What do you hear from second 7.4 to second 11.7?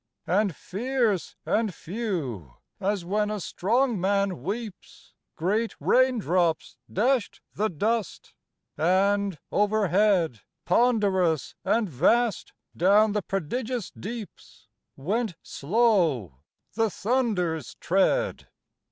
the dust; and, overhead, Ponderous